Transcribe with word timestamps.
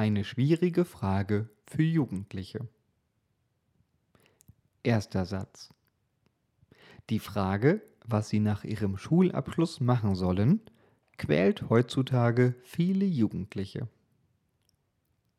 Eine 0.00 0.24
schwierige 0.24 0.86
Frage 0.86 1.50
für 1.66 1.82
Jugendliche. 1.82 2.66
Erster 4.82 5.26
Satz. 5.26 5.74
Die 7.10 7.18
Frage, 7.18 7.82
was 8.06 8.30
sie 8.30 8.40
nach 8.40 8.64
ihrem 8.64 8.96
Schulabschluss 8.96 9.78
machen 9.80 10.14
sollen, 10.14 10.62
quält 11.18 11.68
heutzutage 11.68 12.54
viele 12.62 13.04
Jugendliche. 13.04 13.88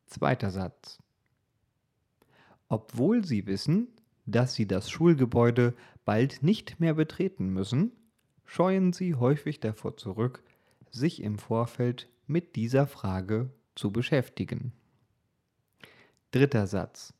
Zweiter 0.06 0.52
Satz. 0.52 1.00
Obwohl 2.68 3.24
sie 3.24 3.48
wissen, 3.48 3.88
dass 4.26 4.54
sie 4.54 4.68
das 4.68 4.92
Schulgebäude 4.92 5.74
bald 6.04 6.44
nicht 6.44 6.78
mehr 6.78 6.94
betreten 6.94 7.48
müssen, 7.48 7.90
scheuen 8.44 8.92
sie 8.92 9.16
häufig 9.16 9.58
davor 9.58 9.96
zurück, 9.96 10.44
sich 10.92 11.20
im 11.20 11.40
Vorfeld 11.40 12.08
mit 12.28 12.54
dieser 12.54 12.86
Frage 12.86 13.50
zu 13.74 13.90
beschäftigen. 13.90 14.72
Dritter 16.30 16.66
Satz. 16.66 17.14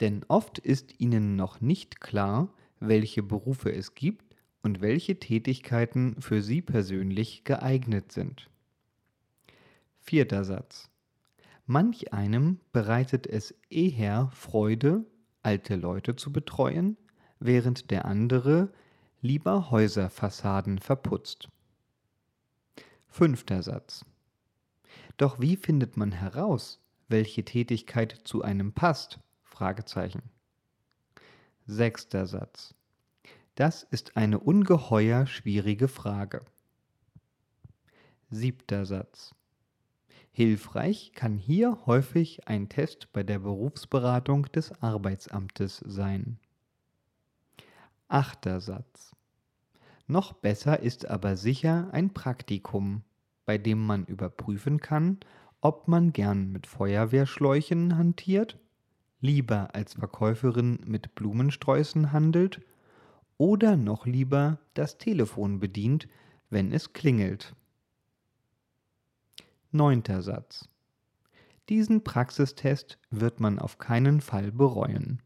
Denn 0.00 0.24
oft 0.28 0.58
ist 0.58 1.00
ihnen 1.00 1.36
noch 1.36 1.60
nicht 1.60 2.00
klar, 2.00 2.52
welche 2.80 3.22
Berufe 3.22 3.72
es 3.72 3.94
gibt 3.94 4.36
und 4.62 4.80
welche 4.80 5.18
Tätigkeiten 5.18 6.20
für 6.20 6.42
sie 6.42 6.62
persönlich 6.62 7.44
geeignet 7.44 8.12
sind. 8.12 8.48
Vierter 10.00 10.44
Satz. 10.44 10.90
Manch 11.66 12.12
einem 12.12 12.58
bereitet 12.72 13.26
es 13.26 13.54
eher 13.70 14.30
Freude, 14.32 15.04
alte 15.42 15.76
Leute 15.76 16.16
zu 16.16 16.32
betreuen, 16.32 16.96
während 17.38 17.90
der 17.90 18.04
andere 18.04 18.72
lieber 19.20 19.70
Häuserfassaden 19.70 20.78
verputzt. 20.78 21.48
Fünfter 23.06 23.62
Satz. 23.62 24.04
Doch 25.16 25.40
wie 25.40 25.56
findet 25.56 25.96
man 25.96 26.12
heraus, 26.12 26.80
welche 27.08 27.44
Tätigkeit 27.44 28.20
zu 28.24 28.42
einem 28.42 28.72
passt? 28.72 29.18
Fragezeichen. 29.42 30.22
Sechster 31.66 32.26
Satz. 32.26 32.74
Das 33.54 33.82
ist 33.82 34.16
eine 34.16 34.40
ungeheuer 34.40 35.26
schwierige 35.26 35.88
Frage. 35.88 36.40
Siebter 38.30 38.86
Satz. 38.86 39.34
Hilfreich 40.32 41.12
kann 41.14 41.36
hier 41.36 41.78
häufig 41.84 42.48
ein 42.48 42.70
Test 42.70 43.12
bei 43.12 43.22
der 43.22 43.40
Berufsberatung 43.40 44.46
des 44.46 44.72
Arbeitsamtes 44.80 45.84
sein. 45.86 46.38
Achter 48.08 48.60
Satz. 48.60 49.14
Noch 50.06 50.32
besser 50.32 50.80
ist 50.80 51.06
aber 51.06 51.36
sicher 51.36 51.90
ein 51.92 52.14
Praktikum, 52.14 53.04
bei 53.44 53.58
dem 53.58 53.84
man 53.84 54.04
überprüfen 54.04 54.80
kann, 54.80 55.18
ob 55.60 55.88
man 55.88 56.12
gern 56.12 56.50
mit 56.50 56.66
Feuerwehrschläuchen 56.66 57.96
hantiert, 57.96 58.58
lieber 59.20 59.74
als 59.74 59.94
Verkäuferin 59.94 60.80
mit 60.84 61.14
Blumensträußen 61.14 62.12
handelt 62.12 62.60
oder 63.38 63.76
noch 63.76 64.06
lieber 64.06 64.58
das 64.74 64.98
Telefon 64.98 65.60
bedient, 65.60 66.08
wenn 66.50 66.72
es 66.72 66.92
klingelt. 66.92 67.54
Neunter 69.70 70.22
Satz. 70.22 70.68
Diesen 71.68 72.04
Praxistest 72.04 72.98
wird 73.10 73.40
man 73.40 73.58
auf 73.58 73.78
keinen 73.78 74.20
Fall 74.20 74.52
bereuen. 74.52 75.22